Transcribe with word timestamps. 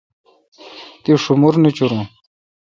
تی 1.01 1.11
ݭومر 1.23 1.53
نوچورون۔ 1.61 2.03